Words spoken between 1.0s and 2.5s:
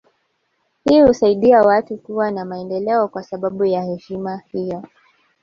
husaidia watu kuwa na